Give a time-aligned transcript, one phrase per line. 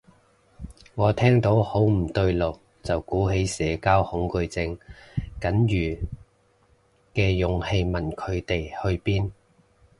[0.95, 4.75] 我聽到好唔對路，就鼓起社交恐懼症
[5.39, 6.03] 僅餘
[7.13, 9.29] 嘅勇氣問佢哋去邊